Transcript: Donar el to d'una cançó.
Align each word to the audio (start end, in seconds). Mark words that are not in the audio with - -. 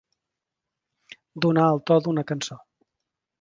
Donar 1.45 1.67
el 1.75 1.83
to 1.91 1.99
d'una 2.07 2.25
cançó. 2.33 2.59